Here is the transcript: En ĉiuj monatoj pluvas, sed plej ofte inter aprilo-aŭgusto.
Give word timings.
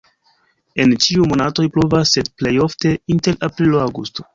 En 0.85 0.93
ĉiuj 1.05 1.29
monatoj 1.33 1.67
pluvas, 1.77 2.17
sed 2.19 2.33
plej 2.41 2.57
ofte 2.69 2.99
inter 3.19 3.43
aprilo-aŭgusto. 3.51 4.29